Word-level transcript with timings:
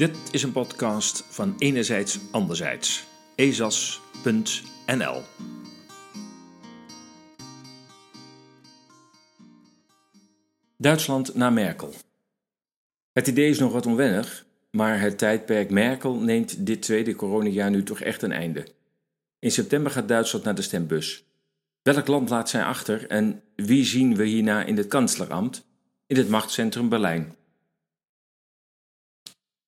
Dit 0.00 0.18
is 0.30 0.42
een 0.42 0.52
podcast 0.52 1.24
van 1.28 1.54
Enerzijds 1.58 2.18
Anderzijds. 2.30 3.06
ezas.nl 3.34 5.22
Duitsland 10.76 11.34
na 11.34 11.50
Merkel. 11.50 11.94
Het 13.12 13.26
idee 13.26 13.50
is 13.50 13.58
nog 13.58 13.72
wat 13.72 13.86
onwennig, 13.86 14.46
maar 14.70 15.00
het 15.00 15.18
tijdperk 15.18 15.70
Merkel 15.70 16.14
neemt 16.14 16.66
dit 16.66 16.82
tweede 16.82 17.14
coronajaar 17.14 17.70
nu 17.70 17.82
toch 17.82 18.00
echt 18.00 18.22
een 18.22 18.32
einde. 18.32 18.66
In 19.38 19.50
september 19.50 19.92
gaat 19.92 20.08
Duitsland 20.08 20.44
naar 20.44 20.54
de 20.54 20.62
stembus. 20.62 21.24
Welk 21.82 22.06
land 22.06 22.28
laat 22.28 22.48
zij 22.48 22.62
achter 22.62 23.06
en 23.06 23.42
wie 23.56 23.84
zien 23.84 24.16
we 24.16 24.24
hierna 24.24 24.64
in 24.64 24.76
het 24.76 24.88
kanslerambt, 24.88 25.64
in 26.06 26.16
het 26.16 26.28
machtscentrum 26.28 26.88
Berlijn? 26.88 27.38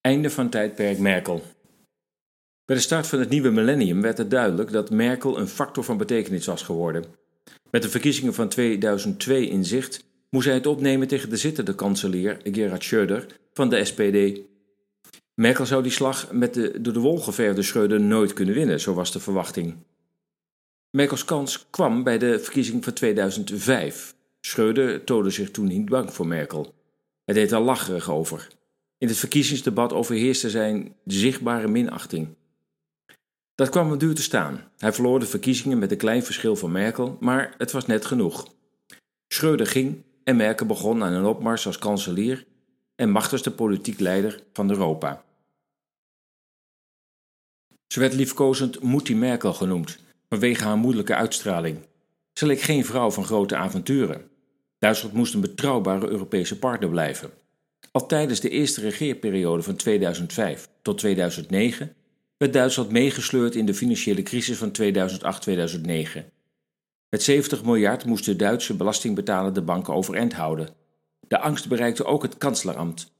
Einde 0.03 0.31
van 0.31 0.49
tijdperk 0.49 0.99
Merkel. 0.99 1.43
Bij 2.65 2.77
de 2.77 2.83
start 2.83 3.07
van 3.07 3.19
het 3.19 3.29
nieuwe 3.29 3.51
millennium 3.51 4.03
werd 4.03 4.19
het 4.19 4.31
duidelijk 4.31 4.73
dat 4.73 4.91
Merkel 4.91 5.39
een 5.39 5.49
factor 5.49 5.85
van 5.85 5.97
betekenis 5.97 6.47
was 6.47 6.63
geworden. 6.63 7.05
Met 7.71 7.83
de 7.83 7.89
verkiezingen 7.89 8.35
van 8.35 8.49
2002 8.49 9.49
in 9.49 9.65
zicht 9.65 10.05
moest 10.31 10.47
hij 10.47 10.55
het 10.55 10.67
opnemen 10.67 11.09
tegen 11.09 11.31
de 11.31 11.37
zittende 11.37 11.75
kanselier 11.75 12.41
Gerhard 12.45 12.85
Schröder 12.85 13.27
van 13.53 13.69
de 13.69 13.85
SPD. 13.85 14.41
Merkel 15.35 15.67
zou 15.67 15.83
die 15.83 15.93
slag 15.93 16.33
met 16.33 16.55
de 16.55 16.81
door 16.81 16.93
de 16.93 17.01
wol 17.01 17.19
geverfde 17.19 17.65
Schröder 17.65 18.01
nooit 18.01 18.33
kunnen 18.33 18.55
winnen, 18.55 18.81
zo 18.81 18.95
was 18.95 19.13
de 19.13 19.21
verwachting. 19.21 19.75
Merkels 20.91 21.25
kans 21.25 21.67
kwam 21.71 22.03
bij 22.03 22.19
de 22.19 22.39
verkiezing 22.39 22.85
van 22.85 22.93
2005. 22.93 24.15
Schröder 24.47 25.05
toonde 25.05 25.31
zich 25.31 25.51
toen 25.51 25.67
niet 25.67 25.89
bang 25.89 26.13
voor 26.13 26.27
Merkel. 26.27 26.75
Hij 27.25 27.35
deed 27.35 27.53
er 27.53 27.61
lacherig 27.61 28.11
over. 28.11 28.49
In 29.03 29.09
het 29.09 29.17
verkiezingsdebat 29.17 29.93
overheerste 29.93 30.51
zijn 30.51 30.95
zichtbare 31.05 31.69
minachting. 31.69 32.29
Dat 33.55 33.69
kwam 33.69 33.89
hem 33.89 33.99
duur 33.99 34.15
te 34.15 34.23
staan. 34.23 34.71
Hij 34.79 34.93
verloor 34.93 35.21
de 35.21 35.27
verkiezingen 35.27 35.79
met 35.79 35.91
een 35.91 35.97
klein 35.97 36.23
verschil 36.23 36.57
van 36.57 36.73
Merkel, 36.73 37.17
maar 37.21 37.55
het 37.59 37.73
was 37.73 37.87
net 37.87 38.05
genoeg. 38.05 38.49
Schröder 39.35 39.67
ging 39.67 40.03
en 40.25 40.37
Merkel 40.37 40.67
begon 40.67 41.03
aan 41.03 41.13
een 41.13 41.25
opmars 41.25 41.67
als 41.67 41.79
kanselier 41.79 42.47
en 42.95 43.11
machtigste 43.11 43.55
politiek 43.55 44.01
leider 44.01 44.43
van 44.53 44.71
Europa. 44.71 45.25
Ze 47.87 48.01
werd 48.01 48.15
liefkozend 48.15 48.83
Moetie 48.83 49.17
Merkel 49.17 49.53
genoemd, 49.53 49.99
vanwege 50.29 50.65
haar 50.65 50.79
moeilijke 50.79 51.15
uitstraling. 51.15 51.79
Ze 52.33 52.47
leek 52.47 52.61
geen 52.61 52.85
vrouw 52.85 53.11
van 53.11 53.25
grote 53.25 53.57
avonturen. 53.57 54.31
Duitsland 54.79 55.15
moest 55.15 55.35
een 55.35 55.41
betrouwbare 55.41 56.09
Europese 56.09 56.59
partner 56.59 56.89
blijven. 56.89 57.41
Al 57.91 58.07
tijdens 58.07 58.41
de 58.41 58.49
eerste 58.49 58.81
regeerperiode 58.81 59.63
van 59.63 59.77
2005 59.77 60.69
tot 60.83 60.99
2009 60.99 61.95
werd 62.37 62.53
Duitsland 62.53 62.91
meegesleurd 62.91 63.55
in 63.55 63.67
de 63.67 63.75
financiële 63.75 64.23
crisis 64.23 64.59
van 64.59 64.73
2008-2009. 66.21 66.25
Met 67.09 67.23
70 67.23 67.65
miljard 67.65 68.05
moesten 68.05 68.37
Duitse 68.37 68.77
belastingbetalende 68.77 69.63
banken 69.63 69.95
overeind 69.95 70.33
houden. 70.33 70.69
De 71.21 71.39
angst 71.39 71.69
bereikte 71.69 72.05
ook 72.05 72.23
het 72.23 72.39
kanslerambt. 72.39 73.13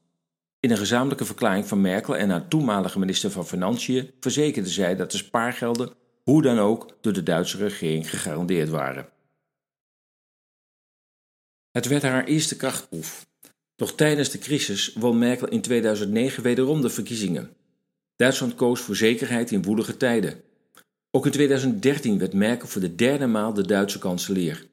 In 0.59 0.71
een 0.71 0.77
gezamenlijke 0.77 1.25
verklaring 1.25 1.67
van 1.67 1.81
Merkel 1.81 2.17
en 2.17 2.29
haar 2.29 2.47
toenmalige 2.47 2.99
minister 2.99 3.31
van 3.31 3.47
Financiën 3.47 4.11
verzekerde 4.19 4.69
zij 4.69 4.95
dat 4.95 5.11
de 5.11 5.17
spaargelden 5.17 5.93
hoe 6.23 6.41
dan 6.41 6.59
ook 6.59 6.97
door 7.01 7.13
de 7.13 7.23
Duitse 7.23 7.57
regering 7.57 8.09
gegarandeerd 8.09 8.69
waren. 8.69 9.09
Het 11.71 11.87
werd 11.87 12.01
haar 12.01 12.23
eerste 12.23 12.55
krachtproef. 12.55 13.25
Doch 13.75 13.95
tijdens 13.95 14.29
de 14.29 14.37
crisis 14.37 14.93
won 14.93 15.17
Merkel 15.17 15.47
in 15.47 15.61
2009 15.61 16.43
wederom 16.43 16.81
de 16.81 16.89
verkiezingen. 16.89 17.55
Duitsland 18.15 18.55
koos 18.55 18.81
voor 18.81 18.95
zekerheid 18.95 19.51
in 19.51 19.63
woelige 19.63 19.97
tijden. 19.97 20.41
Ook 21.11 21.25
in 21.25 21.31
2013 21.31 22.17
werd 22.17 22.33
Merkel 22.33 22.67
voor 22.67 22.81
de 22.81 22.95
derde 22.95 23.27
maal 23.27 23.53
de 23.53 23.65
Duitse 23.65 23.99
kanselier. 23.99 24.67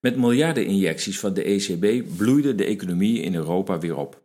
Met 0.00 0.16
miljardeninjecties 0.16 1.18
van 1.18 1.34
de 1.34 1.42
ECB 1.42 2.16
bloeide 2.16 2.54
de 2.54 2.64
economie 2.64 3.20
in 3.20 3.34
Europa 3.34 3.78
weer 3.78 3.96
op. 3.96 4.22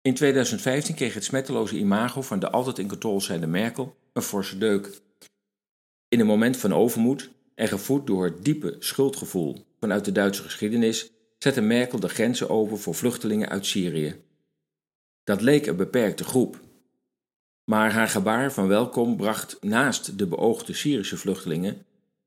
In 0.00 0.14
2015 0.14 0.94
kreeg 0.94 1.14
het 1.14 1.24
smetteloze 1.24 1.78
imago 1.78 2.22
van 2.22 2.38
de 2.38 2.50
altijd 2.50 2.78
in 2.78 2.88
controle 2.88 3.20
zijnde 3.20 3.46
Merkel 3.46 3.96
een 4.12 4.22
forse 4.22 4.58
deuk. 4.58 5.00
In 6.08 6.20
een 6.20 6.26
moment 6.26 6.56
van 6.56 6.74
overmoed 6.74 7.30
en 7.54 7.68
gevoed 7.68 8.06
door 8.06 8.24
het 8.24 8.44
diepe 8.44 8.76
schuldgevoel 8.78 9.66
vanuit 9.80 10.04
de 10.04 10.12
Duitse 10.12 10.42
geschiedenis 10.42 11.11
zette 11.42 11.60
Merkel 11.60 12.00
de 12.00 12.08
grenzen 12.08 12.48
open 12.48 12.78
voor 12.78 12.94
vluchtelingen 12.94 13.48
uit 13.48 13.66
Syrië. 13.66 14.22
Dat 15.24 15.40
leek 15.40 15.66
een 15.66 15.76
beperkte 15.76 16.24
groep. 16.24 16.60
Maar 17.64 17.92
haar 17.92 18.08
gebaar 18.08 18.52
van 18.52 18.68
welkom 18.68 19.16
bracht 19.16 19.56
naast 19.60 20.18
de 20.18 20.26
beoogde 20.26 20.72
Syrische 20.72 21.16
vluchtelingen 21.16 21.86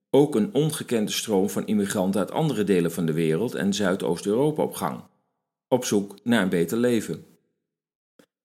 ook 0.10 0.36
een 0.36 0.54
ongekende 0.54 1.12
stroom 1.12 1.50
van 1.50 1.68
immigranten 1.68 2.20
uit 2.20 2.32
andere 2.32 2.64
delen 2.64 2.92
van 2.92 3.06
de 3.06 3.14
wereld 3.14 3.54
en 3.54 3.74
Zuidoost-Europa 3.74 4.64
op 4.64 4.74
gang, 4.74 5.04
op 5.68 5.86
zoek 5.86 6.16
naar 6.24 6.42
een 6.42 6.50
beter 6.50 6.78
leven. 6.78 7.26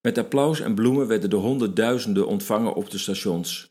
Met 0.01 0.19
applaus 0.19 0.61
en 0.61 0.75
bloemen 0.75 1.07
werden 1.07 1.31
de 1.31 1.37
honderdduizenden 1.37 2.27
ontvangen 2.27 2.75
op 2.75 2.91
de 2.91 2.99
stations. 2.99 3.71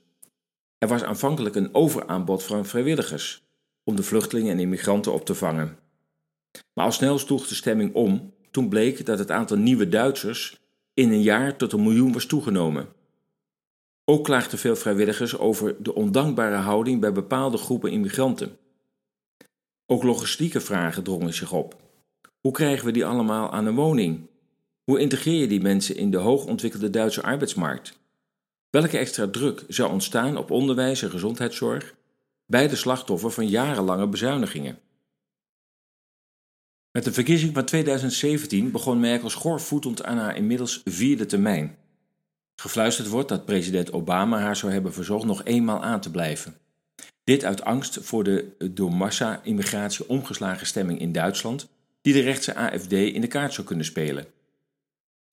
Er 0.77 0.87
was 0.87 1.03
aanvankelijk 1.03 1.55
een 1.55 1.73
overaanbod 1.73 2.43
van 2.43 2.65
vrijwilligers 2.65 3.43
om 3.83 3.95
de 3.95 4.03
vluchtelingen 4.03 4.51
en 4.51 4.59
immigranten 4.59 5.13
op 5.13 5.25
te 5.25 5.35
vangen. 5.35 5.88
Maar 6.73 6.85
al 6.85 6.91
snel 6.91 7.17
sloeg 7.17 7.47
de 7.47 7.55
stemming 7.55 7.93
om 7.93 8.33
toen 8.51 8.69
bleek 8.69 9.05
dat 9.05 9.19
het 9.19 9.31
aantal 9.31 9.57
nieuwe 9.57 9.89
Duitsers 9.89 10.59
in 10.93 11.11
een 11.11 11.21
jaar 11.21 11.55
tot 11.55 11.73
een 11.73 11.83
miljoen 11.83 12.13
was 12.13 12.25
toegenomen. 12.25 12.87
Ook 14.05 14.23
klaagden 14.23 14.59
veel 14.59 14.75
vrijwilligers 14.75 15.37
over 15.37 15.83
de 15.83 15.95
ondankbare 15.95 16.55
houding 16.55 16.99
bij 16.99 17.11
bepaalde 17.11 17.57
groepen 17.57 17.91
immigranten. 17.91 18.57
Ook 19.85 20.03
logistieke 20.03 20.59
vragen 20.59 21.03
drongen 21.03 21.33
zich 21.33 21.53
op. 21.53 21.75
Hoe 22.39 22.51
krijgen 22.51 22.85
we 22.85 22.91
die 22.91 23.05
allemaal 23.05 23.51
aan 23.51 23.65
een 23.65 23.75
woning? 23.75 24.27
Hoe 24.83 24.99
integreer 24.99 25.39
je 25.39 25.47
die 25.47 25.61
mensen 25.61 25.95
in 25.95 26.11
de 26.11 26.17
hoogontwikkelde 26.17 26.89
Duitse 26.89 27.23
arbeidsmarkt? 27.23 27.99
Welke 28.69 28.97
extra 28.97 29.27
druk 29.27 29.63
zou 29.67 29.91
ontstaan 29.91 30.37
op 30.37 30.51
onderwijs 30.51 31.01
en 31.01 31.09
gezondheidszorg, 31.09 31.95
beide 32.45 32.75
slachtoffer 32.75 33.31
van 33.31 33.47
jarenlange 33.47 34.07
bezuinigingen? 34.07 34.79
Met 36.91 37.03
de 37.03 37.13
verkiezing 37.13 37.53
van 37.53 37.65
2017 37.65 38.71
begon 38.71 38.99
Merkel 38.99 39.29
schoorvoetend 39.29 40.03
aan 40.03 40.17
haar 40.17 40.35
inmiddels 40.35 40.81
vierde 40.85 41.25
termijn. 41.25 41.77
Gefluisterd 42.55 43.07
wordt 43.07 43.29
dat 43.29 43.45
president 43.45 43.91
Obama 43.91 44.39
haar 44.39 44.55
zou 44.55 44.71
hebben 44.71 44.93
verzocht 44.93 45.25
nog 45.25 45.43
eenmaal 45.43 45.83
aan 45.83 46.01
te 46.01 46.11
blijven. 46.11 46.57
Dit 47.23 47.43
uit 47.43 47.63
angst 47.63 47.99
voor 48.01 48.23
de 48.23 48.55
door 48.71 48.93
massa-immigratie 48.93 50.07
omgeslagen 50.07 50.67
stemming 50.67 50.99
in 50.99 51.11
Duitsland, 51.11 51.67
die 52.01 52.13
de 52.13 52.21
rechtse 52.21 52.55
AFD 52.55 52.91
in 52.91 53.21
de 53.21 53.27
kaart 53.27 53.53
zou 53.53 53.67
kunnen 53.67 53.85
spelen. 53.85 54.25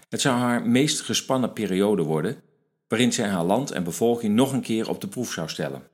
Het 0.09 0.21
zou 0.21 0.39
haar 0.39 0.67
meest 0.67 1.01
gespannen 1.01 1.53
periode 1.53 2.03
worden, 2.03 2.43
waarin 2.89 3.13
zij 3.13 3.29
haar 3.29 3.45
land 3.45 3.71
en 3.71 3.85
bevolking 3.85 4.35
nog 4.35 4.53
een 4.53 4.61
keer 4.61 4.89
op 4.89 5.01
de 5.01 5.09
proef 5.09 5.33
zou 5.33 5.49
stellen. 5.49 5.89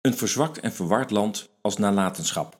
Een 0.00 0.14
verzwakt 0.14 0.60
en 0.60 0.72
verward 0.72 1.10
land 1.10 1.48
als 1.60 1.76
nalatenschap. 1.76 2.57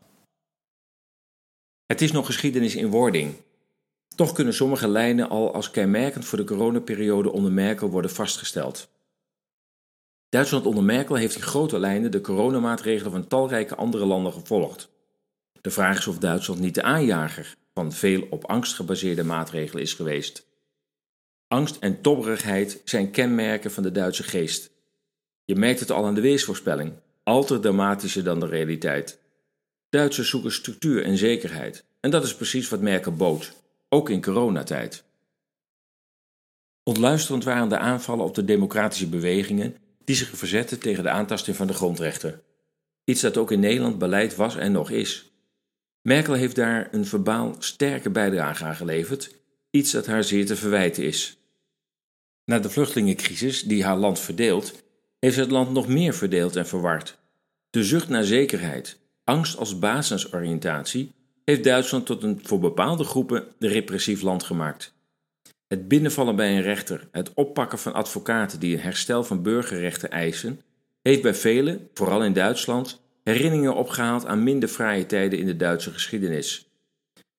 Het 1.88 2.00
is 2.00 2.12
nog 2.12 2.26
geschiedenis 2.26 2.74
in 2.74 2.90
wording. 2.90 3.34
Toch 4.16 4.32
kunnen 4.32 4.54
sommige 4.54 4.88
lijnen 4.88 5.28
al 5.28 5.54
als 5.54 5.70
kenmerkend 5.70 6.24
voor 6.24 6.38
de 6.38 6.44
coronaperiode 6.44 7.32
onder 7.32 7.52
Merkel 7.52 7.88
worden 7.88 8.10
vastgesteld. 8.10 8.88
Duitsland 10.28 10.66
onder 10.66 10.84
Merkel 10.84 11.14
heeft 11.14 11.34
in 11.34 11.42
grote 11.42 11.78
lijnen 11.78 12.10
de 12.10 12.20
coronamaatregelen 12.20 13.12
van 13.12 13.26
talrijke 13.26 13.74
andere 13.74 14.04
landen 14.04 14.32
gevolgd. 14.32 14.88
De 15.60 15.70
vraag 15.70 15.98
is 15.98 16.06
of 16.06 16.18
Duitsland 16.18 16.60
niet 16.60 16.74
de 16.74 16.82
aanjager 16.82 17.56
van 17.74 17.92
veel 17.92 18.26
op 18.30 18.44
angst 18.44 18.74
gebaseerde 18.74 19.24
maatregelen 19.24 19.82
is 19.82 19.94
geweest. 19.94 20.46
Angst 21.46 21.76
en 21.76 22.00
tobberigheid 22.00 22.80
zijn 22.84 23.10
kenmerken 23.10 23.70
van 23.70 23.82
de 23.82 23.92
Duitse 23.92 24.22
geest. 24.22 24.70
Je 25.44 25.56
merkt 25.56 25.80
het 25.80 25.90
al 25.90 26.06
aan 26.06 26.14
de 26.14 26.20
weersvoorspelling, 26.20 26.92
altijd 27.22 27.62
dramatischer 27.62 28.24
dan 28.24 28.40
de 28.40 28.46
realiteit. 28.46 29.18
Duitsers 29.88 30.28
zoeken 30.28 30.52
structuur 30.52 31.04
en 31.04 31.16
zekerheid. 31.16 31.84
En 32.00 32.10
dat 32.10 32.24
is 32.24 32.34
precies 32.34 32.68
wat 32.68 32.80
Merkel 32.80 33.12
bood, 33.12 33.52
ook 33.88 34.10
in 34.10 34.22
coronatijd. 34.22 35.04
Ontluisterend 36.82 37.44
waren 37.44 37.68
de 37.68 37.78
aanvallen 37.78 38.24
op 38.24 38.34
de 38.34 38.44
democratische 38.44 39.08
bewegingen 39.08 39.76
die 40.04 40.16
zich 40.16 40.28
verzetten 40.28 40.78
tegen 40.78 41.02
de 41.02 41.10
aantasting 41.10 41.56
van 41.56 41.66
de 41.66 41.72
grondrechten. 41.72 42.42
Iets 43.04 43.20
dat 43.20 43.36
ook 43.36 43.50
in 43.50 43.60
Nederland 43.60 43.98
beleid 43.98 44.36
was 44.36 44.56
en 44.56 44.72
nog 44.72 44.90
is. 44.90 45.30
Merkel 46.02 46.34
heeft 46.34 46.56
daar 46.56 46.88
een 46.90 47.06
verbaal 47.06 47.56
sterke 47.58 48.10
bijdrage 48.10 48.64
aan 48.64 48.76
geleverd, 48.76 49.34
iets 49.70 49.90
dat 49.90 50.06
haar 50.06 50.24
zeer 50.24 50.46
te 50.46 50.56
verwijten 50.56 51.04
is. 51.04 51.36
Na 52.44 52.58
de 52.58 52.70
vluchtelingencrisis 52.70 53.62
die 53.62 53.84
haar 53.84 53.96
land 53.96 54.18
verdeelt, 54.18 54.82
heeft 55.18 55.36
het 55.36 55.50
land 55.50 55.72
nog 55.72 55.88
meer 55.88 56.14
verdeeld 56.14 56.56
en 56.56 56.66
verward. 56.66 57.18
De 57.70 57.84
zucht 57.84 58.08
naar 58.08 58.24
zekerheid, 58.24 58.98
angst 59.28 59.56
als 59.56 59.78
basisoriëntatie 59.78 61.12
heeft 61.44 61.64
Duitsland 61.64 62.06
tot 62.06 62.22
een 62.22 62.40
voor 62.42 62.58
bepaalde 62.58 63.04
groepen 63.04 63.44
repressief 63.58 64.22
land 64.22 64.42
gemaakt. 64.42 64.94
Het 65.66 65.88
binnenvallen 65.88 66.36
bij 66.36 66.56
een 66.56 66.62
rechter, 66.62 67.08
het 67.12 67.34
oppakken 67.34 67.78
van 67.78 67.92
advocaten 67.92 68.60
die 68.60 68.74
een 68.74 68.82
herstel 68.82 69.24
van 69.24 69.42
burgerrechten 69.42 70.10
eisen, 70.10 70.60
heeft 71.02 71.22
bij 71.22 71.34
velen, 71.34 71.88
vooral 71.94 72.24
in 72.24 72.32
Duitsland, 72.32 73.00
herinneringen 73.24 73.74
opgehaald 73.74 74.26
aan 74.26 74.42
minder 74.42 74.68
fraaie 74.68 75.06
tijden 75.06 75.38
in 75.38 75.46
de 75.46 75.56
Duitse 75.56 75.90
geschiedenis. 75.90 76.68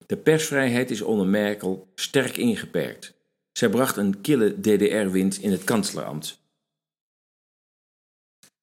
De 0.06 0.18
persvrijheid 0.18 0.92
is 0.92 1.02
onder 1.02 1.28
Merkel 1.28 1.88
sterk 1.96 2.38
ingeperkt. 2.38 3.14
Zij 3.52 3.70
bracht 3.70 3.98
een 3.98 4.22
kille 4.22 4.60
DDR-wind 4.60 5.38
in 5.38 5.52
het 5.52 5.64
kanslerambt. 5.64 6.40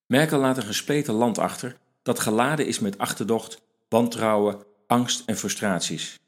Merkel 0.07 0.39
laat 0.39 0.57
een 0.57 0.63
gespleten 0.63 1.15
land 1.15 1.39
achter 1.39 1.77
dat 2.07 2.19
geladen 2.19 2.67
is 2.67 2.79
met 2.79 2.99
achterdocht, 2.99 3.63
wantrouwen, 3.89 4.57
angst 4.87 5.23
en 5.27 5.37
frustraties. 5.37 6.19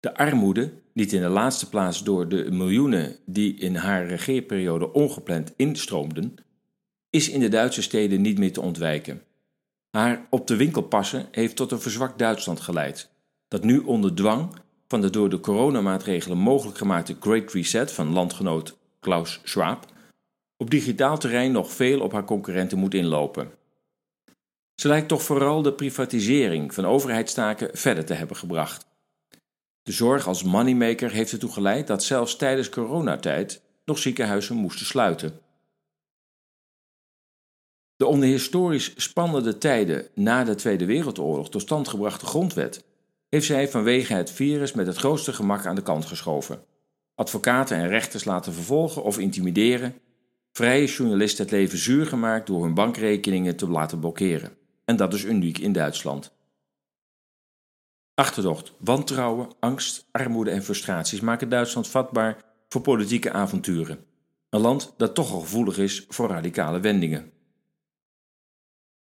De 0.00 0.16
armoede, 0.16 0.72
niet 0.92 1.12
in 1.12 1.20
de 1.20 1.28
laatste 1.28 1.68
plaats 1.68 2.02
door 2.02 2.28
de 2.28 2.50
miljoenen 2.50 3.16
die 3.26 3.54
in 3.54 3.74
haar 3.74 4.06
regeerperiode 4.06 4.92
ongepland 4.92 5.52
instroomden, 5.56 6.34
is 7.10 7.28
in 7.28 7.40
de 7.40 7.48
Duitse 7.48 7.82
steden 7.82 8.20
niet 8.20 8.38
meer 8.38 8.52
te 8.52 8.60
ontwijken. 8.60 9.22
Haar 9.90 10.26
op 10.30 10.46
de 10.46 10.56
winkel 10.56 10.82
passen 10.82 11.28
heeft 11.30 11.56
tot 11.56 11.72
een 11.72 11.80
verzwakt 11.80 12.18
Duitsland 12.18 12.60
geleid, 12.60 13.10
dat 13.48 13.64
nu 13.64 13.78
onder 13.78 14.14
dwang 14.14 14.54
van 14.88 15.00
de 15.00 15.10
door 15.10 15.28
de 15.28 15.40
coronamaatregelen 15.40 16.38
mogelijk 16.38 16.78
gemaakte 16.78 17.16
Great 17.20 17.52
Reset 17.52 17.92
van 17.92 18.12
landgenoot 18.12 18.76
Klaus 19.00 19.40
Schwab 19.44 19.86
op 20.56 20.70
digitaal 20.70 21.18
terrein 21.18 21.52
nog 21.52 21.72
veel 21.72 22.00
op 22.00 22.12
haar 22.12 22.24
concurrenten 22.24 22.78
moet 22.78 22.94
inlopen. 22.94 23.58
Ze 24.80 24.88
lijkt 24.88 25.08
toch 25.08 25.22
vooral 25.22 25.62
de 25.62 25.72
privatisering 25.72 26.74
van 26.74 26.84
overheidstaken 26.84 27.70
verder 27.72 28.04
te 28.04 28.14
hebben 28.14 28.36
gebracht. 28.36 28.86
De 29.82 29.92
zorg 29.92 30.26
als 30.26 30.42
moneymaker 30.42 31.10
heeft 31.10 31.32
ertoe 31.32 31.52
geleid 31.52 31.86
dat 31.86 32.04
zelfs 32.04 32.36
tijdens 32.36 32.68
coronatijd 32.68 33.62
nog 33.84 33.98
ziekenhuizen 33.98 34.56
moesten 34.56 34.86
sluiten. 34.86 35.40
De 37.96 38.06
onder 38.06 38.28
historisch 38.28 38.92
spannende 38.96 39.58
tijden 39.58 40.08
na 40.14 40.44
de 40.44 40.54
Tweede 40.54 40.84
Wereldoorlog 40.84 41.50
tot 41.50 41.62
stand 41.62 41.88
gebrachte 41.88 42.26
grondwet 42.26 42.84
heeft 43.28 43.46
zij 43.46 43.68
vanwege 43.68 44.14
het 44.14 44.30
virus 44.30 44.72
met 44.72 44.86
het 44.86 44.96
grootste 44.96 45.32
gemak 45.32 45.66
aan 45.66 45.74
de 45.74 45.82
kant 45.82 46.04
geschoven. 46.04 46.64
Advocaten 47.14 47.76
en 47.76 47.88
rechters 47.88 48.24
laten 48.24 48.52
vervolgen 48.52 49.02
of 49.02 49.18
intimideren, 49.18 49.94
vrije 50.52 50.86
journalisten 50.86 51.44
het 51.44 51.52
leven 51.52 51.78
zuur 51.78 52.06
gemaakt 52.06 52.46
door 52.46 52.62
hun 52.62 52.74
bankrekeningen 52.74 53.56
te 53.56 53.68
laten 53.68 54.00
blokkeren. 54.00 54.58
En 54.84 54.96
dat 54.96 55.14
is 55.14 55.24
uniek 55.24 55.58
in 55.58 55.72
Duitsland. 55.72 56.32
Achterdocht, 58.14 58.72
wantrouwen, 58.78 59.48
angst, 59.60 60.06
armoede 60.10 60.50
en 60.50 60.62
frustraties 60.62 61.20
maken 61.20 61.48
Duitsland 61.48 61.88
vatbaar 61.88 62.44
voor 62.68 62.80
politieke 62.80 63.32
avonturen. 63.32 64.04
Een 64.50 64.60
land 64.60 64.94
dat 64.96 65.14
toch 65.14 65.32
al 65.32 65.40
gevoelig 65.40 65.78
is 65.78 66.04
voor 66.08 66.28
radicale 66.28 66.80
wendingen. 66.80 67.30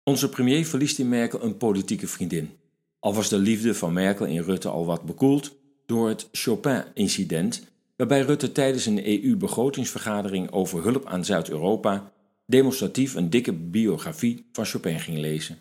Onze 0.04 0.30
premier 0.30 0.66
verliest 0.66 1.00
in 1.00 1.10
Merkel 1.10 1.44
een 1.44 1.58
politieke 1.58 2.08
vriendin. 2.08 2.52
Al 3.00 3.14
was 3.14 3.30
de 3.30 3.38
liefde 3.38 3.76
van 3.76 3.94
Merkel 3.94 4.26
in 4.26 4.42
Rutte 4.42 4.70
al 4.70 4.86
wat 4.86 5.04
bekoeld 5.04 5.56
door 5.86 6.08
het 6.08 6.28
Chopin-incident, 6.32 7.64
waarbij 7.96 8.22
Rutte 8.22 8.52
tijdens 8.52 8.86
een 8.86 9.08
EU-begrotingsvergadering 9.08 10.52
over 10.52 10.84
hulp 10.84 11.06
aan 11.06 11.26
Zuid-Europa 11.26 12.12
demonstratief 12.46 13.16
een 13.16 13.30
dikke 13.30 13.54
biografie 13.54 14.46
van 14.52 14.66
Chopin 14.66 15.00
ging 15.00 15.18
lezen. 15.18 15.58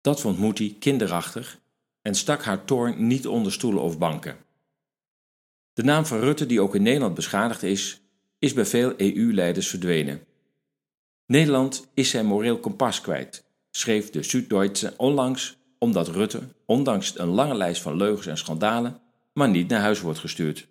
Dat 0.00 0.20
vond 0.20 0.38
Moetie 0.38 0.76
kinderachtig 0.78 1.58
en 2.02 2.14
stak 2.14 2.42
haar 2.42 2.64
toorn 2.64 3.06
niet 3.06 3.26
onder 3.26 3.52
stoelen 3.52 3.82
of 3.82 3.98
banken. 3.98 4.36
De 5.72 5.82
naam 5.82 6.06
van 6.06 6.18
Rutte, 6.20 6.46
die 6.46 6.60
ook 6.60 6.74
in 6.74 6.82
Nederland 6.82 7.14
beschadigd 7.14 7.62
is, 7.62 8.00
is 8.38 8.52
bij 8.52 8.66
veel 8.66 8.92
EU-leiders 8.96 9.68
verdwenen. 9.68 10.24
Nederland 11.26 11.88
is 11.94 12.10
zijn 12.10 12.26
moreel 12.26 12.58
kompas 12.58 13.00
kwijt, 13.00 13.44
schreef 13.70 14.10
de 14.10 14.22
Süddeutsche 14.22 14.94
onlangs 14.96 15.58
omdat 15.78 16.08
Rutte, 16.08 16.40
ondanks 16.66 17.18
een 17.18 17.28
lange 17.28 17.54
lijst 17.54 17.82
van 17.82 17.96
leugens 17.96 18.26
en 18.26 18.38
schandalen, 18.38 19.00
maar 19.32 19.48
niet 19.48 19.68
naar 19.68 19.80
huis 19.80 20.00
wordt 20.00 20.18
gestuurd. 20.18 20.68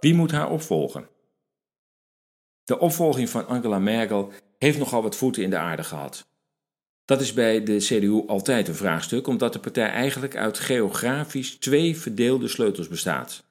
Wie 0.00 0.14
moet 0.14 0.30
haar 0.30 0.50
opvolgen? 0.50 1.11
De 2.64 2.78
opvolging 2.78 3.30
van 3.30 3.46
Angela 3.46 3.78
Merkel 3.78 4.32
heeft 4.58 4.78
nogal 4.78 5.02
wat 5.02 5.16
voeten 5.16 5.42
in 5.42 5.50
de 5.50 5.58
aarde 5.58 5.84
gehad. 5.84 6.26
Dat 7.04 7.20
is 7.20 7.32
bij 7.32 7.62
de 7.62 7.76
CDU 7.76 8.26
altijd 8.26 8.68
een 8.68 8.74
vraagstuk, 8.74 9.26
omdat 9.26 9.52
de 9.52 9.58
partij 9.58 9.88
eigenlijk 9.88 10.36
uit 10.36 10.58
geografisch 10.58 11.56
twee 11.56 11.96
verdeelde 11.96 12.48
sleutels 12.48 12.88
bestaat. 12.88 13.44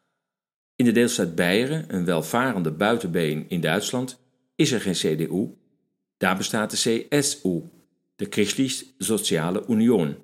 In 0.75 0.85
de 0.85 0.91
deelstaat 0.91 1.35
Beieren, 1.35 1.85
een 1.87 2.05
welvarende 2.05 2.71
buitenbeen 2.71 3.45
in 3.47 3.61
Duitsland, 3.61 4.19
is 4.55 4.71
er 4.71 4.81
geen 4.81 4.93
CDU. 4.93 5.47
Daar 6.17 6.37
bestaat 6.37 6.71
de 6.71 7.07
CSU, 7.09 7.61
de 8.15 8.27
Christlich 8.29 8.83
Soziale 8.97 9.63
Union. 9.67 10.17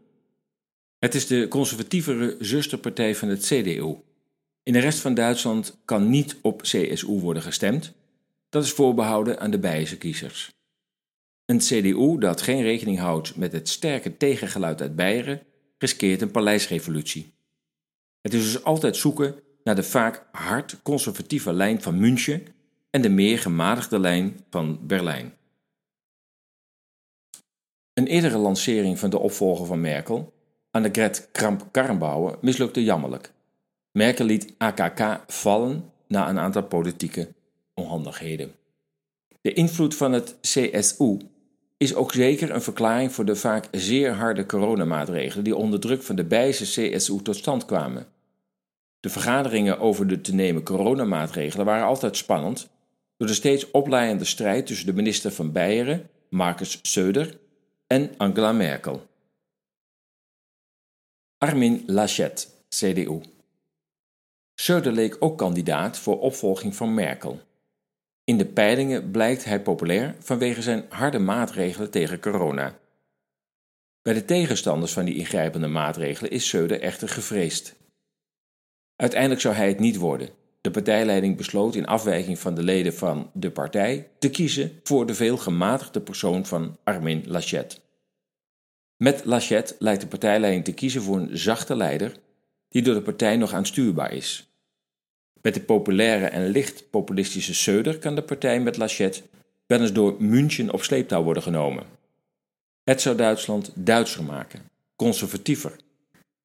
Het 1.00 1.16
is 1.16 1.28
de 1.28 1.48
conservatievere 1.48 2.36
zusterpartij 2.40 3.16
van 3.16 3.28
het 3.28 3.42
CDU. 3.46 3.96
In 4.64 4.74
de 4.74 4.80
rest 4.80 5.00
van 5.00 5.14
Duitsland 5.14 5.78
kan 5.86 6.10
niet 6.10 6.36
op 6.42 6.62
CSU 6.62 7.08
worden 7.08 7.44
gestemd. 7.44 7.94
Dat 8.58 8.66
is 8.66 8.72
voorbehouden 8.72 9.40
aan 9.40 9.52
de 9.52 9.60
Beierse 9.60 9.98
kiezers. 9.98 10.52
Een 11.46 11.58
CDU 11.58 12.18
dat 12.20 12.42
geen 12.42 12.62
rekening 12.62 13.00
houdt 13.00 13.36
met 13.36 13.52
het 13.52 13.70
sterke 13.70 14.18
tegengeluid 14.18 14.82
uit 14.82 14.96
Beieren 14.96 15.42
riskeert 15.78 16.22
een 16.22 16.32
paleisrevolutie. 16.32 17.34
Het 18.22 18.34
is 18.34 18.44
dus 18.44 18.64
altijd 18.64 18.96
zoeken 18.96 19.36
naar 19.64 19.76
de 19.76 19.84
vaak 19.84 20.28
hard 20.32 20.82
conservatieve 20.82 21.54
lijn 21.54 21.82
van 21.82 22.00
München 22.00 22.46
en 22.90 23.02
de 23.02 23.10
meer 23.10 23.40
gematigde 23.40 24.00
lijn 24.00 24.40
van 24.50 24.88
Berlijn. 24.88 25.34
Een 27.94 28.08
eerdere 28.08 28.38
lancering 28.38 29.00
van 29.00 29.10
de 29.10 29.20
opvolger 29.20 29.66
van 29.66 29.82
Merkel, 29.82 30.34
Annegret 30.72 31.30
Kramp-Karrenbauer, 31.32 32.38
mislukte 32.42 32.84
jammerlijk. 32.84 33.32
Merkel 33.92 34.26
liet 34.26 34.54
AKK 34.58 35.24
vallen 35.28 35.92
na 36.08 36.30
een 36.30 36.40
aantal 36.40 36.64
politieke 36.64 37.36
onhandigheden. 37.78 38.56
De 39.42 39.54
invloed 39.54 39.96
van 39.96 40.12
het 40.12 40.36
CSU 40.42 41.18
is 41.78 41.96
ook 41.96 42.14
zeker 42.14 42.52
een 42.52 42.62
verklaring 42.62 43.12
voor 43.12 43.26
de 43.26 43.36
vaak 43.36 43.68
zeer 43.72 44.14
harde 44.14 44.46
coronamaatregelen 44.46 45.44
die 45.44 45.56
onder 45.56 45.80
druk 45.80 46.04
van 46.04 46.16
de 46.16 46.26
Bijse 46.26 46.64
CSU 46.64 47.22
tot 47.22 47.36
stand 47.36 47.66
kwamen. 47.66 48.08
De 49.00 49.10
vergaderingen 49.10 49.80
over 49.80 50.08
de 50.08 50.22
te 50.22 50.34
nemen 50.34 50.64
coronamaatregelen 50.64 51.66
waren 51.66 51.86
altijd 51.86 52.18
spannend 52.18 52.70
door 53.18 53.28
de 53.28 53.34
steeds 53.34 53.72
opleidende 53.72 54.26
strijd 54.26 54.66
tussen 54.66 54.86
de 54.86 54.94
minister 54.94 55.32
van 55.32 55.52
Beieren, 55.52 56.10
Marcus 56.30 56.80
Söder, 56.82 57.40
en 57.88 58.12
Angela 58.18 58.52
Merkel. 58.52 59.08
Armin 61.38 61.84
Laschet, 61.86 62.50
CDU. 62.70 63.22
Söder 64.62 64.92
leek 64.92 65.16
ook 65.20 65.38
kandidaat 65.38 65.98
voor 65.98 66.20
opvolging 66.20 66.76
van 66.76 66.94
Merkel. 66.94 67.40
In 68.30 68.38
de 68.38 68.46
peilingen 68.46 69.12
blijkt 69.12 69.46
hij 69.46 69.62
populair 69.62 70.16
vanwege 70.20 70.62
zijn 70.62 70.86
harde 70.90 71.20
maatregelen 71.20 71.92
tegen 71.92 72.20
corona. 72.20 72.80
Bij 74.02 74.14
de 74.14 74.26
tegenstanders 74.26 74.94
van 74.94 75.06
die 75.06 75.16
ingrijpende 75.16 75.68
maatregelen 75.68 76.32
is 76.32 76.56
Söder 76.56 76.82
echter 76.82 77.10
gevreesd. 77.10 77.76
Uiteindelijk 78.96 79.42
zou 79.42 79.56
hij 79.56 79.68
het 79.68 79.80
niet 79.80 79.98
worden, 79.98 80.30
de 80.62 80.72
partijleiding 80.72 81.38
besloot 81.38 81.76
in 81.76 81.86
afwijking 81.86 82.40
van 82.40 82.56
de 82.56 82.64
leden 82.64 82.94
van 82.94 83.30
de 83.34 83.52
partij 83.52 84.10
te 84.20 84.30
kiezen 84.30 84.80
voor 84.84 85.06
de 85.06 85.16
veel 85.16 85.38
gematigde 85.38 86.02
persoon 86.02 86.46
van 86.46 86.78
Armin 86.84 87.24
Laschet. 87.28 87.82
Met 88.98 89.26
Laschet 89.26 89.76
lijkt 89.80 90.02
de 90.02 90.08
partijleiding 90.08 90.64
te 90.64 90.74
kiezen 90.74 91.02
voor 91.02 91.18
een 91.18 91.38
zachte 91.38 91.76
leider 91.76 92.18
die 92.70 92.82
door 92.82 92.94
de 92.94 93.02
partij 93.02 93.38
nog 93.38 93.54
aanstuurbaar 93.54 94.14
is. 94.14 94.47
Met 95.48 95.56
de 95.56 95.62
populaire 95.62 96.26
en 96.26 96.48
licht 96.48 96.90
populistische 96.90 97.54
Söder 97.54 98.00
kan 98.00 98.16
de 98.16 98.22
partij 98.22 98.60
met 98.62 98.78
Laschet 98.78 99.24
wel 99.66 99.82
eens 99.82 99.94
door 99.94 100.16
München 100.20 100.74
op 100.74 100.84
sleeptouw 100.84 101.24
worden 101.24 101.44
genomen. 101.44 101.86
Het 102.84 103.02
zou 103.02 103.16
Duitsland 103.16 103.72
Duitser 103.76 104.24
maken, 104.24 104.70
conservatiever, 104.96 105.76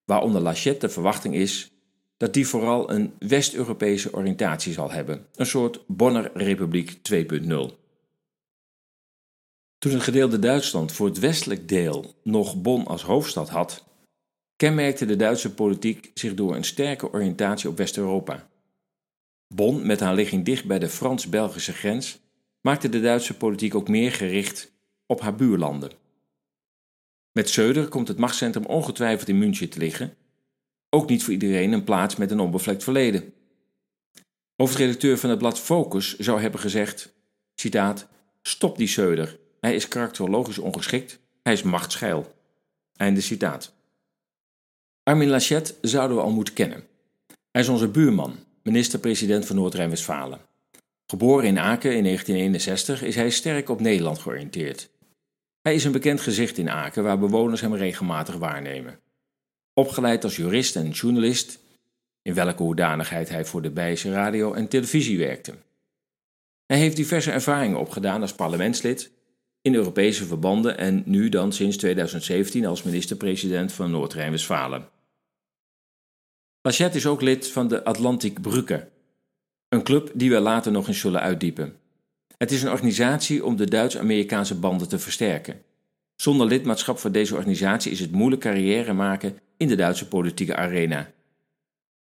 waaronder 0.04 0.40
Laschet 0.40 0.80
de 0.80 0.88
verwachting 0.88 1.35
is 1.35 1.71
dat 2.16 2.35
die 2.35 2.47
vooral 2.47 2.90
een 2.90 3.14
West-Europese 3.18 4.14
oriëntatie 4.14 4.73
zal 4.73 4.90
hebben, 4.90 5.26
een 5.35 5.47
soort 5.47 5.80
Bonner 5.87 6.30
Republiek 6.35 6.99
2.0. 7.12 7.28
Toen 9.78 9.92
het 9.92 10.02
gedeelde 10.02 10.38
Duitsland 10.38 10.92
voor 10.92 11.06
het 11.06 11.18
westelijk 11.18 11.68
deel 11.68 12.14
nog 12.23 12.62
Bonn 12.62 12.87
als 12.87 13.02
hoofdstad 13.02 13.49
had, 13.49 13.85
kenmerkte 14.56 15.06
de 15.06 15.16
Duitse 15.16 15.54
politiek 15.54 16.11
zich 16.14 16.35
door 16.35 16.56
een 16.56 16.64
sterke 16.64 17.12
oriëntatie 17.12 17.68
op 17.68 17.76
West-Europa. 17.76 18.50
Bonn, 19.54 19.87
met 19.87 20.00
haar 20.00 20.14
ligging 20.14 20.44
dicht 20.44 20.64
bij 20.64 20.78
de 20.78 20.88
Frans-Belgische 20.88 21.73
grens, 21.73 22.18
maakte 22.61 22.88
de 22.88 23.00
Duitse 23.00 23.37
politiek 23.37 23.75
ook 23.75 23.88
meer 23.88 24.12
gericht 24.12 24.73
op 25.06 25.21
haar 25.21 25.35
buurlanden. 25.35 25.90
Met 27.32 27.50
Söder 27.50 27.88
komt 27.88 28.09
het 28.09 28.18
machtscentrum 28.18 28.64
ongetwijfeld 28.64 29.28
in 29.28 29.38
München 29.38 29.71
te 29.71 29.78
liggen. 29.78 30.16
Ook 30.90 31.09
niet 31.09 31.25
voor 31.25 31.32
iedereen 31.32 31.73
een 31.73 31.85
plaats 31.85 32.16
met 32.16 32.30
een 32.30 32.40
onbevlekt 32.40 32.85
verleden. 32.85 33.35
Hoofdredacteur 34.56 35.18
van 35.18 35.30
het 35.30 35.38
blad 35.38 35.59
Focus 35.59 36.18
zou 36.18 36.40
hebben 36.40 36.61
gezegd: 36.61 37.12
citaat, 37.54 38.09
Stop 38.42 38.76
die 38.76 38.88
Söder. 38.88 39.38
Hij 39.61 39.75
is 39.75 39.88
karakterologisch 39.88 40.59
ongeschikt. 40.59 41.18
Hij 41.42 41.52
is 41.52 41.62
machtsgeil. 41.62 42.35
Einde 42.97 43.21
citaat. 43.21 43.75
Armin 45.02 45.28
Laschet 45.28 45.76
zouden 45.80 46.16
we 46.16 46.23
al 46.23 46.30
moeten 46.30 46.54
kennen. 46.54 46.87
Hij 47.50 47.62
is 47.62 47.68
onze 47.68 47.88
buurman, 47.88 48.37
minister-president 48.62 49.47
van 49.47 49.57
Noord-Rijn-Westfalen. 49.57 50.40
Geboren 51.07 51.47
in 51.47 51.59
Aken 51.59 51.97
in 51.97 52.04
1961 52.04 53.02
is 53.02 53.14
hij 53.14 53.31
sterk 53.31 53.69
op 53.69 53.81
Nederland 53.81 54.19
georiënteerd. 54.19 54.90
Hij 55.62 55.75
is 55.75 55.85
een 55.85 55.92
bekend 55.92 56.21
gezicht 56.21 56.59
in 56.59 56.71
Aken 56.71 57.02
waar 57.02 57.19
bewoners 57.19 57.61
hem 57.61 57.75
regelmatig 57.75 58.37
waarnemen. 58.37 58.99
Opgeleid 59.75 60.25
als 60.25 60.37
jurist 60.37 60.76
en 60.76 60.90
journalist, 60.90 61.59
in 62.23 62.35
welke 62.35 62.62
hoedanigheid 62.62 63.28
hij 63.28 63.45
voor 63.45 63.62
de 63.62 63.71
Bijse 63.71 64.12
radio 64.12 64.52
en 64.52 64.69
televisie 64.69 65.19
werkte. 65.19 65.54
Hij 66.66 66.78
heeft 66.78 66.97
diverse 66.97 67.31
ervaringen 67.31 67.78
opgedaan 67.78 68.21
als 68.21 68.35
parlementslid, 68.35 69.11
in 69.62 69.75
Europese 69.75 70.26
verbanden 70.26 70.78
en 70.78 71.02
nu 71.07 71.28
dan 71.28 71.52
sinds 71.52 71.76
2017 71.76 72.66
als 72.66 72.83
minister-president 72.83 73.73
van 73.73 73.90
Noord-Rijn-Westfalen. 73.90 74.88
Lachette 76.64 76.97
is 76.97 77.07
ook 77.07 77.21
lid 77.21 77.49
van 77.49 77.69
de 77.69 77.85
Atlantic 77.85 78.40
Brücke, 78.40 78.88
een 79.69 79.83
club 79.83 80.11
die 80.14 80.31
we 80.31 80.40
later 80.40 80.73
nog 80.73 80.88
eens 80.88 81.00
zullen 81.00 81.21
uitdiepen. 81.21 81.76
Het 82.37 82.50
is 82.50 82.62
een 82.62 82.71
organisatie 82.71 83.45
om 83.45 83.57
de 83.57 83.69
Duits-Amerikaanse 83.69 84.59
banden 84.59 84.88
te 84.88 84.99
versterken. 84.99 85.62
Zonder 86.16 86.47
lidmaatschap 86.47 86.99
van 86.99 87.12
deze 87.12 87.35
organisatie 87.35 87.92
is 87.92 88.00
het 88.00 88.12
moeilijk 88.12 88.42
carrière 88.42 88.92
maken 88.92 89.38
in 89.57 89.69
de 89.69 89.75
Duitse 89.75 90.09
politieke 90.09 90.57
arena. 90.57 91.12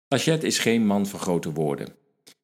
Lachette 0.07 0.47
is 0.47 0.59
geen 0.59 0.85
man 0.85 1.05
van 1.07 1.19
grote 1.19 1.51
woorden. 1.51 1.95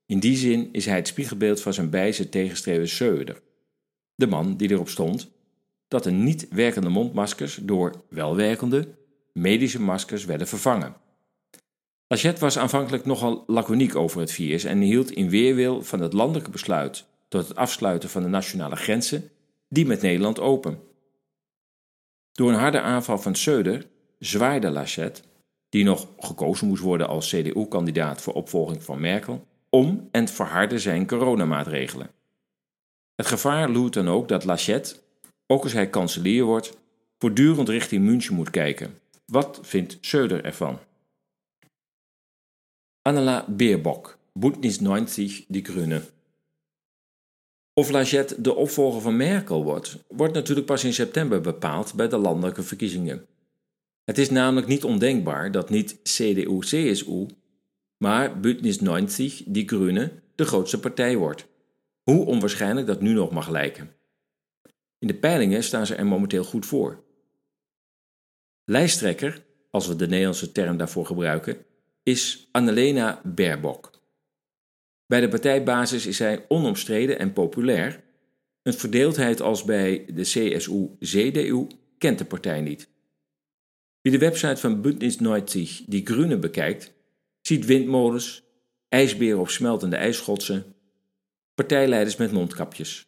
In 0.05 0.19
die 0.19 0.37
zin 0.37 0.69
is 0.71 0.85
hij 0.85 0.95
het 0.95 1.07
spiegelbeeld 1.07 1.61
van 1.61 1.73
zijn 1.73 1.89
bijze 1.89 2.29
tegenstrever 2.29 2.87
Söder. 2.87 3.41
De 4.15 4.27
man 4.27 4.57
die 4.57 4.71
erop 4.71 4.89
stond 4.89 5.29
dat 5.87 6.03
de 6.03 6.11
niet 6.11 6.47
werkende 6.49 6.89
mondmaskers 6.89 7.59
door 7.61 8.03
welwerkende 8.09 8.87
medische 9.33 9.81
maskers 9.81 10.25
werden 10.25 10.47
vervangen. 10.47 11.05
Lachette 12.07 12.41
was 12.41 12.57
aanvankelijk 12.57 13.05
nogal 13.05 13.43
laconiek 13.47 13.95
over 13.95 14.19
het 14.19 14.31
virus 14.31 14.63
en 14.63 14.79
hield 14.79 15.11
in 15.11 15.29
weerwil 15.29 15.83
van 15.83 15.99
het 15.99 16.13
landelijke 16.13 16.49
besluit 16.49 17.05
tot 17.27 17.47
het 17.47 17.57
afsluiten 17.57 18.09
van 18.09 18.23
de 18.23 18.29
nationale 18.29 18.75
grenzen 18.75 19.29
die 19.69 19.85
met 19.85 20.01
Nederland 20.01 20.39
open. 20.39 20.79
Door 22.31 22.49
een 22.49 22.59
harde 22.59 22.81
aanval 22.81 23.17
van 23.17 23.35
Söder 23.35 23.85
zwaaide 24.19 24.69
Lachette, 24.69 25.21
die 25.69 25.83
nog 25.83 26.07
gekozen 26.17 26.67
moest 26.67 26.81
worden 26.81 27.07
als 27.07 27.29
CDU-kandidaat 27.29 28.21
voor 28.21 28.33
opvolging 28.33 28.83
van 28.83 28.99
Merkel, 28.99 29.45
om 29.69 30.07
en 30.11 30.27
verhardde 30.27 30.79
zijn 30.79 31.07
coronamaatregelen. 31.07 32.11
Het 33.15 33.25
gevaar 33.25 33.69
loert 33.69 33.93
dan 33.93 34.07
ook 34.09 34.27
dat 34.27 34.43
Lachette, 34.43 34.95
ook 35.47 35.63
als 35.63 35.73
hij 35.73 35.89
kanselier 35.89 36.43
wordt, 36.43 36.77
voortdurend 37.17 37.69
richting 37.69 38.03
München 38.03 38.35
moet 38.35 38.49
kijken. 38.49 38.99
Wat 39.25 39.59
vindt 39.61 39.97
Söder 40.01 40.41
ervan? 40.43 40.79
Annela 43.07 43.45
Baerbock, 43.47 44.17
Bündnis 44.33 44.79
90 44.79 45.45
Die 45.47 45.63
Grüne. 45.65 46.01
Of 47.73 47.89
Lachette 47.89 48.41
de 48.41 48.55
opvolger 48.55 49.01
van 49.01 49.17
Merkel 49.17 49.63
wordt, 49.63 49.97
wordt 50.07 50.33
natuurlijk 50.33 50.67
pas 50.67 50.83
in 50.83 50.93
september 50.93 51.41
bepaald 51.41 51.93
bij 51.93 52.07
de 52.07 52.17
landelijke 52.17 52.63
verkiezingen. 52.63 53.25
Het 54.03 54.17
is 54.17 54.29
namelijk 54.29 54.67
niet 54.67 54.83
ondenkbaar 54.83 55.51
dat 55.51 55.69
niet 55.69 55.99
CDU-CSU, 56.03 57.25
maar 57.97 58.39
Bündnis 58.39 58.79
90 58.79 59.43
Die 59.45 59.67
Grüne 59.67 60.11
de 60.35 60.45
grootste 60.45 60.79
partij 60.79 61.17
wordt. 61.17 61.47
Hoe 62.03 62.25
onwaarschijnlijk 62.25 62.87
dat 62.87 63.01
nu 63.01 63.13
nog 63.13 63.31
mag 63.31 63.49
lijken. 63.49 63.95
In 64.99 65.07
de 65.07 65.15
peilingen 65.15 65.63
staan 65.63 65.85
ze 65.85 65.95
er 65.95 66.05
momenteel 66.05 66.43
goed 66.43 66.65
voor. 66.65 67.03
Lijsttrekker, 68.63 69.45
als 69.71 69.87
we 69.87 69.95
de 69.95 70.07
Nederlandse 70.07 70.51
term 70.51 70.77
daarvoor 70.77 71.05
gebruiken, 71.05 71.65
is 72.07 72.47
Annalena 72.51 73.21
Baerbock. 73.23 73.91
Bij 75.05 75.21
de 75.21 75.27
partijbasis 75.27 76.05
is 76.05 76.19
hij 76.19 76.45
onomstreden 76.47 77.19
en 77.19 77.33
populair. 77.33 78.03
Een 78.61 78.73
verdeeldheid 78.73 79.41
als 79.41 79.63
bij 79.63 80.05
de 80.13 80.21
CSU-CDU 80.21 81.67
kent 81.97 82.17
de 82.17 82.25
partij 82.25 82.61
niet. 82.61 82.89
Wie 84.01 84.11
de 84.11 84.17
website 84.17 84.57
van 84.57 84.81
Bündnis 84.81 85.19
90 85.19 85.83
Die 85.85 86.05
Grüne 86.05 86.37
bekijkt, 86.37 86.93
ziet 87.41 87.65
windmolens, 87.65 88.43
ijsberen 88.89 89.39
op 89.39 89.49
smeltende 89.49 89.95
ijsschotsen, 89.95 90.75
partijleiders 91.55 92.15
met 92.15 92.31
mondkapjes. 92.31 93.07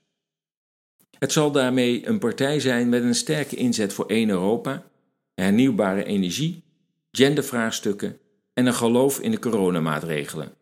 Het 1.20 1.32
zal 1.32 1.52
daarmee 1.52 2.08
een 2.08 2.20
partij 2.20 2.60
zijn 2.60 2.90
met 2.90 3.04
een 3.04 3.16
sterke 3.16 3.56
inzet 3.56 3.94
voor 3.94 4.06
één 4.06 4.30
Europa, 4.30 4.92
hernieuwbare 5.34 6.04
energie, 6.04 6.64
gendervraagstukken 7.12 8.20
en 8.60 8.66
een 8.66 8.74
geloof 8.74 9.20
in 9.20 9.32
de 9.32 9.40
coronamaatregelen. 9.40 10.54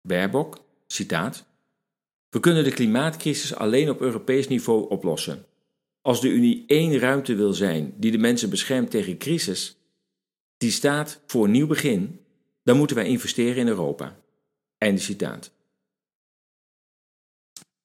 Baerbock, 0.00 0.64
citaat: 0.86 1.44
We 2.28 2.40
kunnen 2.40 2.64
de 2.64 2.72
klimaatcrisis 2.72 3.54
alleen 3.54 3.90
op 3.90 4.00
Europees 4.00 4.48
niveau 4.48 4.88
oplossen. 4.88 5.46
Als 6.00 6.20
de 6.20 6.28
Unie 6.28 6.64
één 6.66 6.98
ruimte 6.98 7.34
wil 7.34 7.52
zijn 7.52 7.94
die 7.96 8.10
de 8.10 8.18
mensen 8.18 8.50
beschermt 8.50 8.90
tegen 8.90 9.18
crisis, 9.18 9.76
die 10.56 10.70
staat 10.70 11.20
voor 11.26 11.44
een 11.44 11.50
nieuw 11.50 11.66
begin, 11.66 12.20
dan 12.62 12.76
moeten 12.76 12.96
wij 12.96 13.06
investeren 13.06 13.56
in 13.56 13.68
Europa. 13.68 14.16
Einde 14.78 15.00
citaat. 15.00 15.50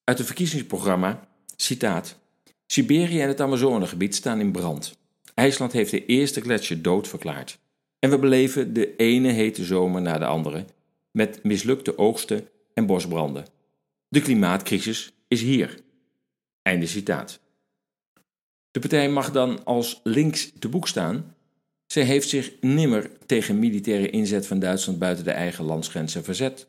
Uit 0.03 0.17
het 0.17 0.27
verkiezingsprogramma, 0.27 1.27
citaat. 1.55 2.17
Siberië 2.65 3.21
en 3.21 3.27
het 3.27 3.41
Amazonegebied 3.41 4.15
staan 4.15 4.39
in 4.39 4.51
brand. 4.51 4.97
IJsland 5.33 5.71
heeft 5.71 5.91
de 5.91 6.05
eerste 6.05 6.41
gletsjer 6.41 6.81
dood 6.81 7.07
verklaard. 7.07 7.59
En 7.99 8.09
we 8.09 8.19
beleven 8.19 8.73
de 8.73 8.95
ene 8.95 9.31
hete 9.31 9.63
zomer 9.63 10.01
na 10.01 10.17
de 10.17 10.25
andere, 10.25 10.65
met 11.11 11.43
mislukte 11.43 11.97
oogsten 11.97 12.47
en 12.73 12.85
bosbranden. 12.85 13.45
De 14.07 14.21
klimaatcrisis 14.21 15.13
is 15.27 15.41
hier. 15.41 15.79
Einde 16.61 16.85
citaat. 16.85 17.39
De 18.71 18.79
partij 18.79 19.09
mag 19.09 19.31
dan 19.31 19.65
als 19.65 19.99
links 20.03 20.51
te 20.59 20.69
boek 20.69 20.87
staan. 20.87 21.35
Zij 21.85 22.03
heeft 22.03 22.29
zich 22.29 22.51
nimmer 22.61 23.11
tegen 23.25 23.59
militaire 23.59 24.09
inzet 24.09 24.47
van 24.47 24.59
Duitsland 24.59 24.99
buiten 24.99 25.23
de 25.23 25.31
eigen 25.31 25.65
landsgrenzen 25.65 26.23
verzet. 26.23 26.67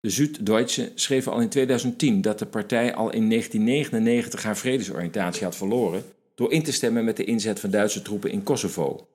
De 0.00 0.10
Süddeutsche 0.10 0.92
schreef 0.94 1.28
al 1.28 1.40
in 1.40 1.48
2010 1.48 2.20
dat 2.20 2.38
de 2.38 2.46
partij 2.46 2.94
al 2.94 3.10
in 3.10 3.28
1999 3.28 4.42
haar 4.42 4.56
vredesoriëntatie 4.56 5.44
had 5.44 5.56
verloren 5.56 6.04
door 6.34 6.52
in 6.52 6.62
te 6.62 6.72
stemmen 6.72 7.04
met 7.04 7.16
de 7.16 7.24
inzet 7.24 7.60
van 7.60 7.70
Duitse 7.70 8.02
troepen 8.02 8.30
in 8.30 8.42
Kosovo. 8.42 9.08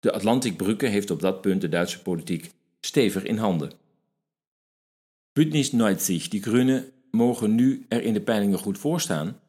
De 0.00 0.12
Atlantikbrücke 0.12 0.86
heeft 0.86 1.10
op 1.10 1.20
dat 1.20 1.40
punt 1.40 1.60
de 1.60 1.68
Duitse 1.68 2.02
politiek 2.02 2.50
stevig 2.80 3.24
in 3.24 3.36
handen. 3.36 3.72
Bündnis 5.32 5.72
90, 5.72 6.28
die 6.28 6.42
Grünen, 6.42 6.92
mogen 7.10 7.54
nu 7.54 7.86
er 7.88 8.02
in 8.02 8.12
de 8.12 8.20
peilingen 8.20 8.58
goed 8.58 8.78
voor 8.78 9.00
staan. 9.00 9.40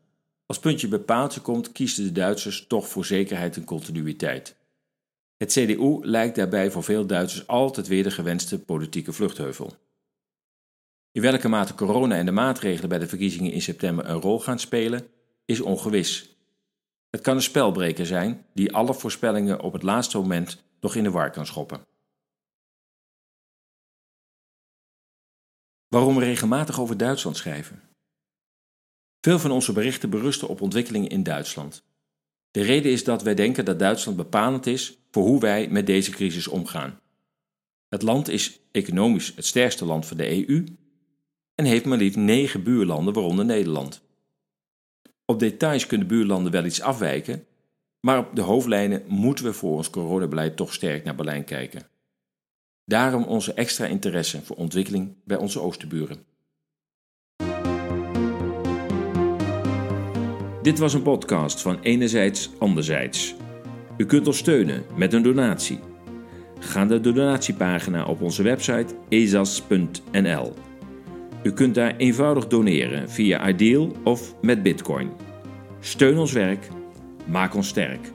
Als 0.46 0.60
puntje 0.60 0.88
bij 0.88 1.00
paaltje 1.00 1.42
komt, 1.42 1.72
kiezen 1.72 2.04
de 2.04 2.12
Duitsers 2.12 2.68
toch 2.68 2.88
voor 2.88 3.06
zekerheid 3.06 3.56
en 3.56 3.64
continuïteit. 3.64 4.56
Het 5.38 5.52
CDU 5.52 6.00
lijkt 6.02 6.36
daarbij 6.36 6.72
voor 6.72 6.84
veel 6.84 7.06
Duitsers 7.06 7.48
altijd 7.48 7.88
weer 7.88 8.04
de 8.04 8.12
gewenste 8.12 8.60
politieke 8.60 9.14
vluchtheuvel. 9.14 9.74
In 11.12 11.22
welke 11.22 11.48
mate 11.48 11.74
corona 11.74 12.16
en 12.16 12.26
de 12.26 12.32
maatregelen 12.32 12.90
bij 12.90 13.00
de 13.00 13.08
verkiezingen 13.08 13.52
in 13.52 13.62
september 13.62 14.10
een 14.10 14.22
rol 14.22 14.40
gaan 14.40 14.60
spelen, 14.60 15.08
is 15.46 15.62
ongewis. 15.62 16.36
Het 17.12 17.22
kan 17.22 17.36
een 17.36 17.42
spelbreker 17.42 18.06
zijn 18.06 18.46
die 18.54 18.74
alle 18.74 18.94
voorspellingen 18.94 19.62
op 19.62 19.74
het 19.74 19.84
laatste 19.84 20.18
moment 20.18 20.64
nog 20.80 20.96
in 20.96 21.04
de 21.04 21.12
war 21.12 21.32
kan 21.32 21.46
schoppen. 21.46 21.86
Waarom 25.88 26.16
we 26.16 26.24
regelmatig 26.24 26.80
over 26.80 26.98
Duitsland 26.98 27.38
schrijven. 27.38 27.82
Veel 29.22 29.40
van 29.40 29.52
onze 29.52 29.74
berichten 29.74 30.10
berusten 30.10 30.48
op 30.48 30.62
ontwikkelingen 30.62 31.10
in 31.10 31.24
Duitsland. 31.24 31.84
De 32.52 32.62
reden 32.62 32.92
is 32.92 33.04
dat 33.04 33.24
wij 33.24 33.36
denken 33.36 33.66
dat 33.66 33.80
Duitsland 33.80 34.18
bepalend 34.18 34.66
is 34.66 34.98
voor 35.12 35.24
hoe 35.24 35.40
wij 35.40 35.68
met 35.70 35.86
deze 35.86 36.12
crisis 36.12 36.48
omgaan. 36.48 37.00
Het 37.90 38.02
land 38.02 38.28
is 38.28 38.60
economisch 38.72 39.36
het 39.36 39.46
sterkste 39.46 39.86
land 39.86 40.06
van 40.06 40.18
de 40.18 40.48
EU 40.48 40.66
en 41.56 41.66
heeft 41.66 41.86
maar 41.86 41.98
liefst 41.98 42.18
negen 42.18 42.64
buurlanden, 42.64 43.14
waaronder 43.14 43.46
Nederland. 43.46 44.02
Op 45.32 45.40
details 45.40 45.86
kunnen 45.86 46.08
buurlanden 46.08 46.52
wel 46.52 46.66
iets 46.66 46.82
afwijken, 46.82 47.46
maar 48.00 48.18
op 48.18 48.36
de 48.36 48.42
hoofdlijnen 48.42 49.04
moeten 49.08 49.46
we 49.46 49.54
voor 49.54 49.76
ons 49.76 49.90
coronabeleid 49.90 50.56
toch 50.56 50.74
sterk 50.74 51.04
naar 51.04 51.16
Berlijn 51.16 51.44
kijken. 51.44 51.82
Daarom 52.86 53.24
onze 53.24 53.54
extra 53.54 53.86
interesse 53.86 54.42
voor 54.42 54.56
ontwikkeling 54.56 55.14
bij 55.24 55.38
onze 55.38 55.60
oosterburen. 55.62 56.26
Dit 60.62 60.80
was 60.80 60.94
een 60.94 61.02
podcast 61.02 61.62
van 61.62 61.80
Enerzijds 61.82 62.50
Anderzijds. 62.60 63.36
U 63.98 64.06
kunt 64.06 64.28
ons 64.28 64.38
steunen 64.38 64.84
met 64.96 65.14
een 65.14 65.24
donatie. 65.24 65.80
Ga 66.60 66.84
naar 66.84 67.02
de 67.02 67.14
donatiepagina 67.14 68.06
op 68.06 68.22
onze 68.22 68.44
website 68.44 68.96
ezas.nl. 69.10 70.54
U 71.44 71.52
kunt 71.52 71.76
daar 71.76 71.96
eenvoudig 71.98 72.48
doneren 72.48 73.10
via 73.10 73.48
Ideal 73.48 73.96
of 74.04 74.36
met 74.42 74.64
Bitcoin. 74.64 75.12
Steun 75.80 76.18
ons 76.18 76.32
werk, 76.32 76.68
maak 77.26 77.56
ons 77.56 77.68
sterk. 77.68 78.12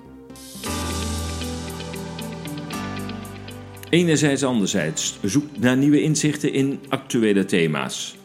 Enerzijds 3.91 4.45
anderzijds 4.45 5.19
zoekt 5.23 5.61
naar 5.61 5.77
nieuwe 5.77 6.03
inzichten 6.03 6.53
in 6.53 6.81
actuele 6.89 7.45
thema's. 7.45 8.17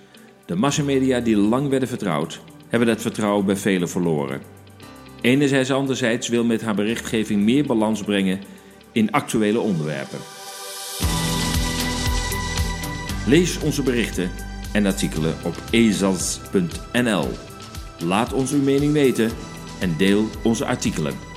De 0.45 0.55
massamedia 0.55 1.19
die 1.19 1.37
lang 1.37 1.69
werden 1.69 1.87
vertrouwd, 1.87 2.41
hebben 2.67 2.87
dat 2.87 3.01
vertrouwen 3.01 3.45
bij 3.45 3.55
velen 3.55 3.89
verloren. 3.89 4.41
Enerzijds 5.21 5.71
anderzijds 5.71 6.27
wil 6.27 6.43
met 6.43 6.61
haar 6.61 6.75
berichtgeving 6.75 7.43
meer 7.43 7.65
balans 7.65 8.03
brengen 8.03 8.39
in 8.91 9.11
actuele 9.11 9.59
onderwerpen. 9.59 10.19
Lees 13.27 13.59
onze 13.59 13.83
berichten 13.83 14.31
en 14.71 14.85
artikelen 14.85 15.35
op 15.43 15.55
ezas.nl. 15.69 17.29
Laat 17.99 18.33
ons 18.33 18.51
uw 18.51 18.61
mening 18.61 18.93
weten 18.93 19.31
en 19.79 19.97
deel 19.97 20.29
onze 20.43 20.65
artikelen. 20.65 21.30